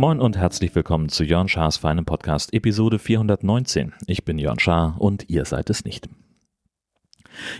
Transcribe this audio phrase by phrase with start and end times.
[0.00, 3.94] Moin und herzlich willkommen zu Jörn Schars feinem Podcast Episode 419.
[4.06, 6.08] Ich bin Jörn Schaar und ihr seid es nicht.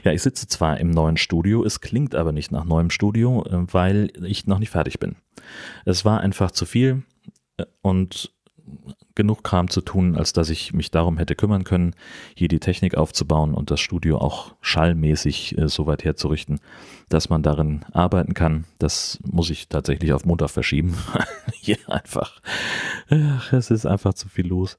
[0.04, 3.72] Ja, ich sitze zwar im neuen Studio, es klingt aber nicht nach neuem Studio, äh,
[3.72, 5.16] weil ich noch nicht fertig bin.
[5.84, 7.02] Es war einfach zu viel
[7.56, 8.32] äh, und
[9.18, 11.94] genug Kram zu tun, als dass ich mich darum hätte kümmern können,
[12.36, 16.60] hier die Technik aufzubauen und das Studio auch schallmäßig äh, so weit herzurichten,
[17.08, 18.64] dass man darin arbeiten kann.
[18.78, 20.96] Das muss ich tatsächlich auf Montag verschieben.
[21.52, 22.40] hier einfach,
[23.10, 24.78] ach, es ist einfach zu viel los.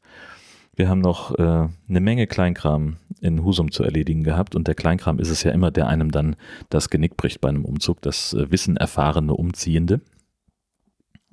[0.73, 5.19] Wir haben noch äh, eine Menge Kleinkram in Husum zu erledigen gehabt und der Kleinkram
[5.19, 6.37] ist es ja immer, der einem dann
[6.69, 9.99] das Genick bricht bei einem Umzug, das äh, Wissen erfahrene Umziehende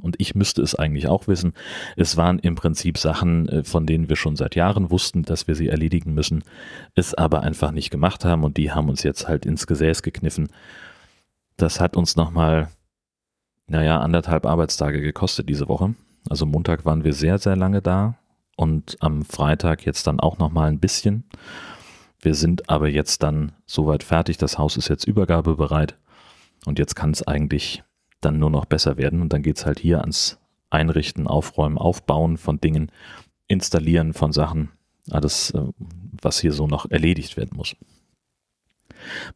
[0.01, 1.55] und ich müsste es eigentlich auch wissen.
[1.97, 5.55] Es waren im Prinzip Sachen, äh, von denen wir schon seit Jahren wussten, dass wir
[5.55, 6.45] sie erledigen müssen,
[6.95, 10.49] es aber einfach nicht gemacht haben und die haben uns jetzt halt ins Gesäß gekniffen.
[11.57, 12.69] Das hat uns nochmal,
[13.67, 15.95] naja, anderthalb Arbeitstage gekostet diese Woche.
[16.29, 18.17] Also Montag waren wir sehr, sehr lange da
[18.57, 21.25] und am Freitag jetzt dann auch nochmal ein bisschen.
[22.21, 24.37] Wir sind aber jetzt dann soweit fertig.
[24.39, 25.97] Das Haus ist jetzt übergabebereit
[26.65, 27.85] und jetzt kann es eigentlich
[28.21, 29.21] dann nur noch besser werden.
[29.21, 30.39] Und dann geht es halt hier ans
[30.71, 32.91] Einrichten, Aufräumen, Aufbauen von Dingen,
[33.49, 34.71] Installieren von Sachen,
[35.11, 35.63] alles, äh,
[36.21, 37.77] was hier so noch erledigt werden muss.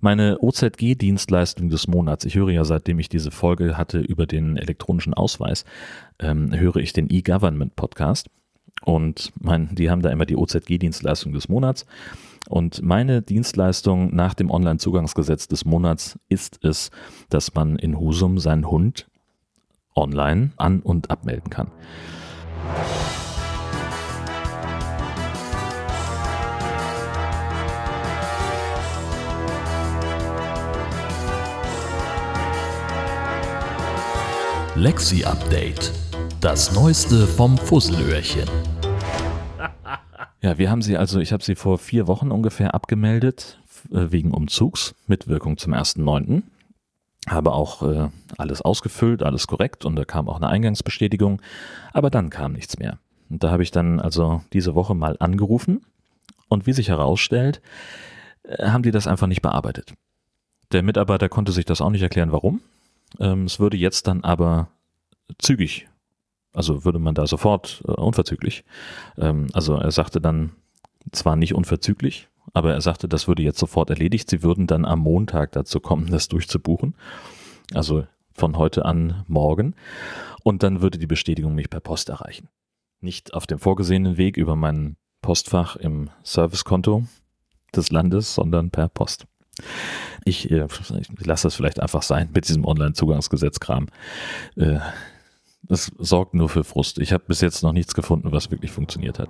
[0.01, 5.15] Meine OZG-Dienstleistung des Monats, ich höre ja seitdem ich diese Folge hatte über den elektronischen
[5.15, 5.65] Ausweis,
[6.19, 8.29] ähm, höre ich den E-Government-Podcast.
[8.85, 11.87] Und mein, die haben da immer die OZG-Dienstleistung des Monats.
[12.49, 16.91] Und meine Dienstleistung nach dem Online-Zugangsgesetz des Monats ist es,
[17.29, 19.09] dass man in Husum seinen Hund
[19.95, 21.71] online an- und abmelden kann.
[34.77, 35.93] Lexi Update.
[36.41, 38.49] Das Neueste vom Fusselöhrchen.
[40.41, 43.61] Ja, wir haben sie also, ich habe sie vor vier Wochen ungefähr abgemeldet,
[43.93, 46.43] äh, wegen Umzugs mit Wirkung zum 1.9.
[47.29, 48.09] Habe auch äh,
[48.39, 51.43] alles ausgefüllt, alles korrekt und da kam auch eine Eingangsbestätigung,
[51.93, 52.99] aber dann kam nichts mehr.
[53.29, 55.85] Und da habe ich dann also diese Woche mal angerufen
[56.49, 57.61] und wie sich herausstellt,
[58.45, 59.93] äh, haben die das einfach nicht bearbeitet.
[60.73, 62.63] Der Mitarbeiter konnte sich das auch nicht erklären, warum.
[63.19, 64.69] Ähm, es würde jetzt dann aber
[65.39, 65.87] zügig
[66.53, 68.65] also würde man da sofort äh, unverzüglich.
[69.17, 70.53] Ähm, also er sagte dann
[71.13, 74.29] zwar nicht unverzüglich, aber er sagte, das würde jetzt sofort erledigt.
[74.31, 76.95] Sie würden dann am Montag dazu kommen, das durchzubuchen.
[77.73, 79.75] Also von heute an morgen.
[80.43, 82.49] Und dann würde die Bestätigung mich per Post erreichen.
[83.01, 87.05] Nicht auf dem vorgesehenen Weg über mein Postfach im Servicekonto
[87.75, 89.27] des Landes, sondern per Post.
[90.25, 90.67] Ich, äh,
[91.01, 93.89] ich lasse das vielleicht einfach sein mit diesem Online-Zugangsgesetzkram.
[94.57, 94.79] Äh,
[95.71, 96.99] das sorgt nur für Frust.
[96.99, 99.29] Ich habe bis jetzt noch nichts gefunden, was wirklich funktioniert hat.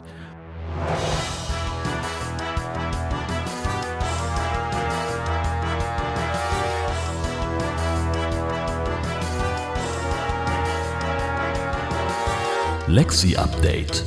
[12.87, 14.03] Lexi Update.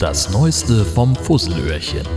[0.00, 2.02] Das Neueste vom Fusselöhrchen.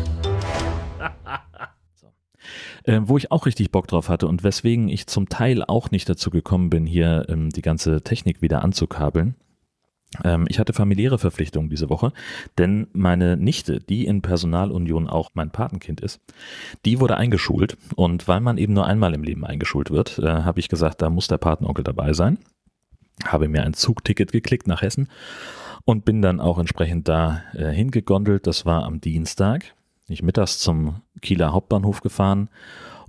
[2.86, 6.07] Äh, wo ich auch richtig Bock drauf hatte und weswegen ich zum Teil auch nicht
[6.07, 9.36] dazu gekommen bin, hier ähm, die ganze Technik wieder anzukabeln,
[10.47, 12.11] ich hatte familiäre Verpflichtungen diese Woche,
[12.57, 16.19] denn meine Nichte, die in Personalunion auch mein Patenkind ist,
[16.83, 17.77] die wurde eingeschult.
[17.95, 21.11] Und weil man eben nur einmal im Leben eingeschult wird, äh, habe ich gesagt, da
[21.11, 22.39] muss der Patenonkel dabei sein.
[23.23, 25.09] Habe mir ein Zugticket geklickt nach Hessen
[25.85, 28.47] und bin dann auch entsprechend da äh, hingegondelt.
[28.47, 29.75] Das war am Dienstag.
[30.07, 32.49] Ich mittags zum Kieler Hauptbahnhof gefahren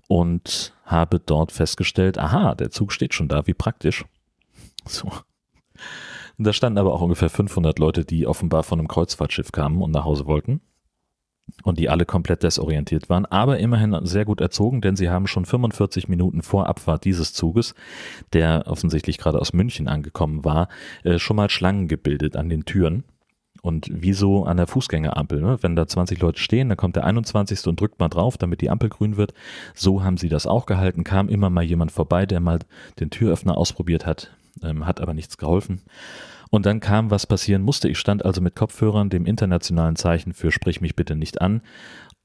[0.07, 4.05] und habe dort festgestellt, aha, der Zug steht schon da, wie praktisch.
[4.85, 5.11] So.
[6.43, 10.05] Da standen aber auch ungefähr 500 Leute, die offenbar von einem Kreuzfahrtschiff kamen und nach
[10.05, 10.63] Hause wollten.
[11.65, 15.45] Und die alle komplett desorientiert waren, aber immerhin sehr gut erzogen, denn sie haben schon
[15.45, 17.75] 45 Minuten vor Abfahrt dieses Zuges,
[18.33, 20.69] der offensichtlich gerade aus München angekommen war,
[21.03, 23.05] äh, schon mal Schlangen gebildet an den Türen.
[23.63, 25.59] Und wieso an der Fußgängerampel, ne?
[25.61, 27.67] wenn da 20 Leute stehen, dann kommt der 21.
[27.67, 29.35] und drückt mal drauf, damit die Ampel grün wird.
[29.75, 32.61] So haben sie das auch gehalten, kam immer mal jemand vorbei, der mal
[32.99, 34.31] den Türöffner ausprobiert hat,
[34.63, 35.83] ähm, hat aber nichts geholfen.
[36.51, 37.89] Und dann kam, was passieren musste.
[37.89, 41.63] Ich stand also mit Kopfhörern, dem internationalen Zeichen für Sprich mich bitte nicht an,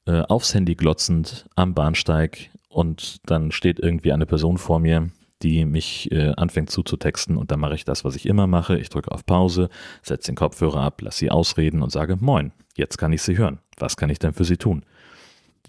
[0.06, 5.10] äh, aufs Handy glotzend am Bahnsteig und dann steht irgendwie eine Person vor mir,
[5.42, 8.78] die mich äh, anfängt zuzutexten und dann mache ich das, was ich immer mache.
[8.78, 9.68] Ich drücke auf Pause,
[10.02, 13.60] setze den Kopfhörer ab, lasse sie ausreden und sage, moin, jetzt kann ich sie hören.
[13.78, 14.84] Was kann ich denn für sie tun?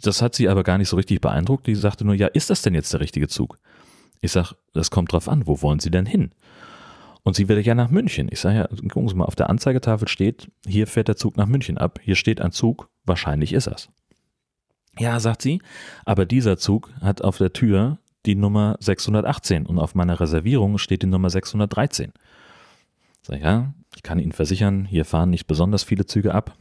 [0.02, 1.68] Das hat sie aber gar nicht so richtig beeindruckt.
[1.68, 3.60] Die sagte nur, ja, ist das denn jetzt der richtige Zug?
[4.22, 6.32] Ich sage, das kommt drauf an, wo wollen Sie denn hin?
[7.24, 8.30] Und sie will ja nach München.
[8.32, 11.46] Ich sage ja, gucken Sie mal, auf der Anzeigetafel steht, hier fährt der Zug nach
[11.46, 12.00] München ab.
[12.02, 13.90] Hier steht ein Zug, wahrscheinlich ist das.
[15.00, 15.62] Ja, sagt sie,
[16.06, 21.04] aber dieser Zug hat auf der Tür die Nummer 618 und auf meiner Reservierung steht
[21.04, 22.14] die Nummer 613.
[23.22, 26.58] Sag ja, ich kann Ihnen versichern, hier fahren nicht besonders viele Züge ab.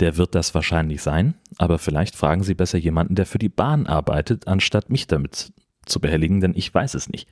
[0.00, 3.86] Der wird das wahrscheinlich sein, aber vielleicht fragen Sie besser jemanden, der für die Bahn
[3.86, 5.52] arbeitet, anstatt mich damit
[5.86, 7.28] zu behelligen, denn ich weiß es nicht.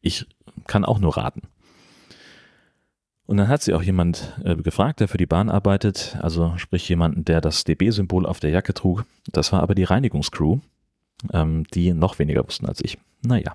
[0.00, 0.26] Ich
[0.66, 1.42] kann auch nur raten.
[3.26, 6.88] Und dann hat sie auch jemand äh, gefragt, der für die Bahn arbeitet, also sprich
[6.88, 9.04] jemanden, der das DB-Symbol auf der Jacke trug.
[9.30, 10.58] Das war aber die Reinigungscrew,
[11.32, 12.98] ähm, die noch weniger wussten als ich.
[13.24, 13.54] Naja,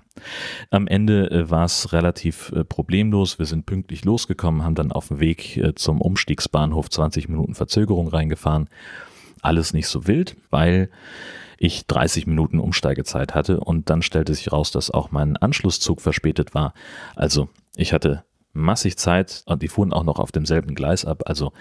[0.70, 3.38] am Ende äh, war es relativ äh, problemlos.
[3.38, 8.08] Wir sind pünktlich losgekommen, haben dann auf dem Weg äh, zum Umstiegsbahnhof 20 Minuten Verzögerung
[8.08, 8.68] reingefahren.
[9.42, 10.88] Alles nicht so wild, weil
[11.58, 16.54] ich 30 Minuten Umsteigezeit hatte und dann stellte sich raus, dass auch mein Anschlusszug verspätet
[16.54, 16.72] war.
[17.16, 21.52] Also ich hatte massig Zeit und die fuhren auch noch auf demselben Gleis ab, also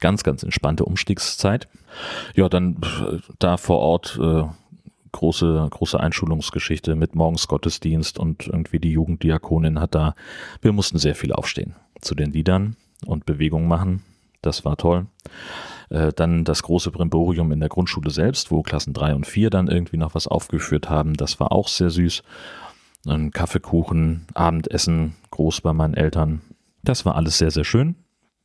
[0.00, 1.68] ganz, ganz entspannte Umstiegszeit.
[2.34, 2.80] Ja, dann
[3.38, 4.44] da vor Ort äh,
[5.12, 10.14] große, große Einschulungsgeschichte mit morgens Gottesdienst und irgendwie die Jugenddiakonin hat da,
[10.62, 14.02] wir mussten sehr viel aufstehen zu den Liedern und Bewegungen machen.
[14.42, 15.06] Das war toll.
[15.90, 19.68] Äh, dann das große Brimborium in der Grundschule selbst, wo Klassen 3 und 4 dann
[19.68, 21.14] irgendwie noch was aufgeführt haben.
[21.14, 22.22] Das war auch sehr süß.
[23.06, 26.42] Ein Kaffeekuchen, Abendessen, groß bei meinen Eltern.
[26.82, 27.96] Das war alles sehr, sehr schön.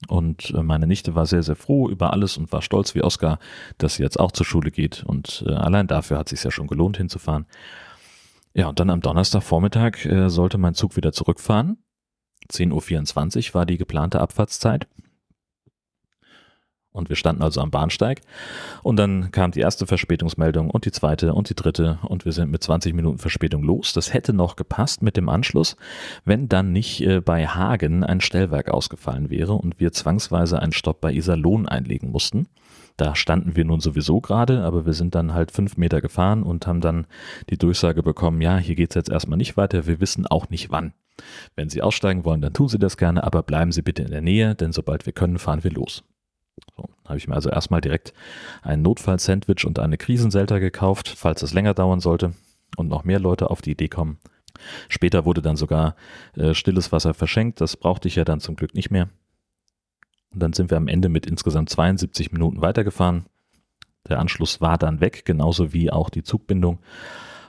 [0.08, 3.40] Und äh, meine Nichte war sehr, sehr froh über alles und war stolz wie Oskar,
[3.78, 5.04] dass sie jetzt auch zur Schule geht.
[5.04, 7.46] Und äh, allein dafür hat es sich ja schon gelohnt hinzufahren.
[8.54, 11.78] Ja, und dann am Donnerstagvormittag äh, sollte mein Zug wieder zurückfahren.
[12.52, 14.88] 10.24 Uhr war die geplante Abfahrtszeit.
[16.96, 18.22] Und wir standen also am Bahnsteig.
[18.82, 22.00] Und dann kam die erste Verspätungsmeldung und die zweite und die dritte.
[22.04, 23.94] Und wir sind mit 20 Minuten Verspätung los.
[23.94, 25.76] Das hätte noch gepasst mit dem Anschluss,
[26.24, 31.02] wenn dann nicht äh, bei Hagen ein Stellwerk ausgefallen wäre und wir zwangsweise einen Stopp
[31.02, 32.48] bei Iserlohn einlegen mussten.
[32.98, 36.66] Da standen wir nun sowieso gerade, aber wir sind dann halt fünf Meter gefahren und
[36.66, 37.08] haben dann
[37.50, 40.94] die Durchsage bekommen, ja, hier geht's jetzt erstmal nicht weiter, wir wissen auch nicht wann.
[41.56, 44.22] Wenn Sie aussteigen wollen, dann tun Sie das gerne, aber bleiben Sie bitte in der
[44.22, 46.04] Nähe, denn sobald wir können, fahren wir los.
[46.76, 48.14] So, habe ich mir also erstmal direkt
[48.62, 52.34] ein Notfall-Sandwich und eine Krisenselter gekauft, falls es länger dauern sollte
[52.78, 54.20] und noch mehr Leute auf die Idee kommen.
[54.88, 55.96] Später wurde dann sogar
[56.36, 59.10] äh, stilles Wasser verschenkt, das brauchte ich ja dann zum Glück nicht mehr.
[60.34, 63.26] Und dann sind wir am Ende mit insgesamt 72 Minuten weitergefahren.
[64.08, 66.80] Der Anschluss war dann weg, genauso wie auch die Zugbindung.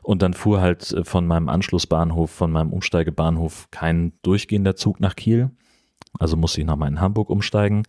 [0.02, 5.16] Und dann fuhr halt äh, von meinem Anschlussbahnhof, von meinem Umsteigebahnhof kein durchgehender Zug nach
[5.16, 5.50] Kiel.
[6.18, 7.82] Also musste ich nochmal in Hamburg umsteigen.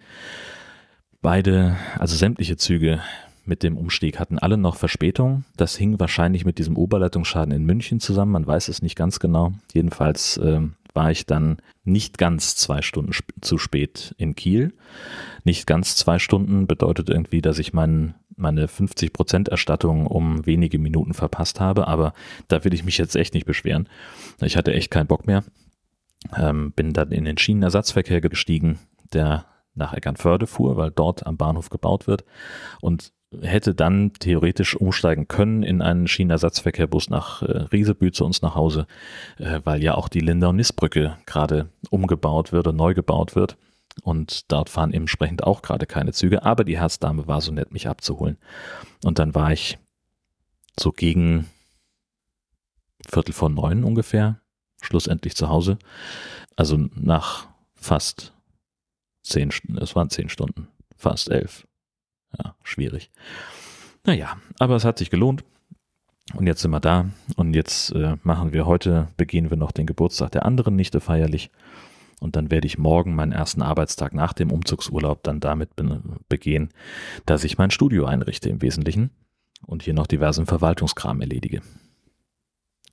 [1.28, 3.02] Beide, also sämtliche Züge
[3.44, 5.44] mit dem Umstieg hatten alle noch Verspätung.
[5.58, 8.32] Das hing wahrscheinlich mit diesem Oberleitungsschaden in München zusammen.
[8.32, 9.52] Man weiß es nicht ganz genau.
[9.74, 10.62] Jedenfalls äh,
[10.94, 14.72] war ich dann nicht ganz zwei Stunden sp zu spät in Kiel.
[15.44, 20.80] Nicht ganz zwei Stunden bedeutet irgendwie, dass ich mein, meine 50 Prozent Erstattung um wenige
[20.80, 21.90] Minuten verpasst habe.
[21.90, 22.14] Aber
[22.48, 23.90] da will ich mich jetzt echt nicht beschweren.
[24.40, 25.44] Ich hatte echt keinen Bock mehr.
[26.38, 28.80] Ähm, bin dann in den Schienenersatzverkehr gestiegen.
[29.12, 29.46] Der
[29.78, 32.26] nach Eckernförde fuhr, weil dort am Bahnhof gebaut wird
[32.82, 38.56] und hätte dann theoretisch umsteigen können in einen Schienenersatzverkehrbus nach äh, Riesebü zu uns nach
[38.56, 38.88] Hause,
[39.38, 43.58] äh, weil ja auch die Lindau-Nissbrücke gerade umgebaut wird und neu gebaut wird.
[44.04, 47.90] Und dort fahren entsprechend auch gerade keine Züge, aber die Herzdame war so nett, mich
[47.90, 48.38] abzuholen.
[49.04, 49.78] Und dann war ich
[50.80, 51.48] so gegen
[53.06, 54.40] Viertel vor neun ungefähr,
[54.82, 55.80] schlussendlich zu Hause.
[56.56, 58.34] Also nach fast
[59.32, 61.68] zehn, es waren zehn Stunden, fast elf.
[62.38, 63.12] Ja, schwierig.
[64.06, 65.44] Naja, aber es hat sich gelohnt.
[66.34, 67.10] Und jetzt sind wir da.
[67.36, 71.52] Und jetzt äh, machen wir heute, begehen wir noch den Geburtstag der anderen Nichte feierlich.
[72.20, 76.70] Und dann werde ich morgen meinen ersten Arbeitstag nach dem Umzugsurlaub dann damit be begehen,
[77.26, 79.12] dass ich mein Studio einrichte im Wesentlichen
[79.66, 81.62] und hier noch diversen Verwaltungskram erledige.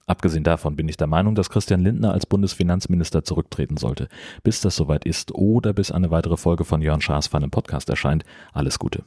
[0.06, 4.08] Abgesehen davon bin ich der Meinung, dass Christian Lindner als Bundesfinanzminister zurücktreten sollte.
[4.42, 7.88] Bis das soweit ist oder bis eine weitere Folge von Jörn Schaas von einem Podcast
[7.88, 9.04] erscheint, alles Gute.